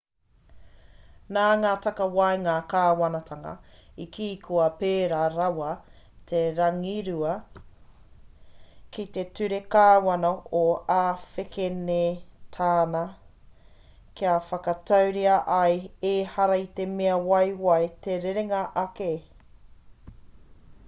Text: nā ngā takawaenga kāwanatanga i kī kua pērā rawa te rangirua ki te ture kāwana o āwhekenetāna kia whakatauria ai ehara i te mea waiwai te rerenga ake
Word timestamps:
nā 1.35 1.41
ngā 1.63 1.71
takawaenga 1.81 2.53
kāwanatanga 2.69 3.51
i 4.05 4.05
kī 4.15 4.29
kua 4.47 4.69
pērā 4.79 5.19
rawa 5.33 5.67
te 6.31 6.39
rangirua 6.61 7.35
ki 8.97 9.05
te 9.17 9.25
ture 9.41 9.59
kāwana 9.77 10.31
o 10.63 10.63
āwhekenetāna 10.95 13.03
kia 14.21 14.33
whakatauria 14.51 15.37
ai 15.59 15.77
ehara 16.15 16.57
i 16.65 16.67
te 16.81 16.89
mea 16.97 17.21
waiwai 17.29 17.81
te 18.07 18.19
rerenga 18.27 18.65
ake 18.89 19.13